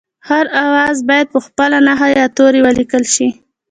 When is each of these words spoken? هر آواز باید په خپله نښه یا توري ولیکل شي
هر 0.29 0.45
آواز 0.65 0.97
باید 1.09 1.27
په 1.33 1.39
خپله 1.45 1.77
نښه 1.87 2.07
یا 2.19 2.25
توري 2.37 2.61
ولیکل 2.63 3.03
شي 3.13 3.27